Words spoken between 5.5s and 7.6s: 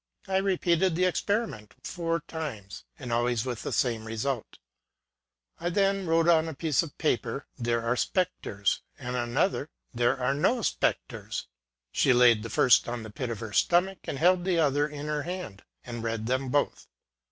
I then wrote on a piece of paper,"